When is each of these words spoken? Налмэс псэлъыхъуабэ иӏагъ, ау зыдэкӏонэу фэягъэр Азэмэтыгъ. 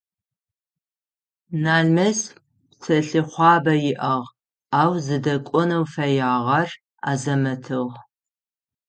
Налмэс 1.63 2.19
псэлъыхъуабэ 2.79 3.73
иӏагъ, 3.91 4.29
ау 4.79 4.93
зыдэкӏонэу 5.05 5.85
фэягъэр 5.93 6.69
Азэмэтыгъ. 7.09 7.95